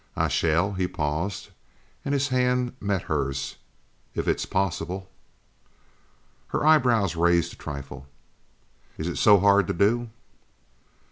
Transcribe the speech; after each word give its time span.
"I 0.15 0.29
shall!" 0.29 0.73
He 0.73 0.87
paused 0.87 1.49
and 2.03 2.11
his 2.15 2.29
hand 2.29 2.73
met 2.79 3.03
hers. 3.03 3.57
"If 4.15 4.27
it 4.27 4.37
is 4.37 4.47
possible." 4.47 5.11
Her 6.47 6.65
eyebrows 6.65 7.15
raised 7.15 7.53
a 7.53 7.55
trifle. 7.55 8.07
"Is 8.97 9.07
it 9.07 9.17
so 9.17 9.39
hard 9.39 9.67
to 9.67 9.73
do?" 9.75 10.09